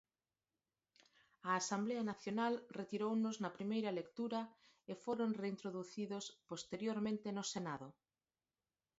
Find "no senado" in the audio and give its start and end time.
7.37-7.87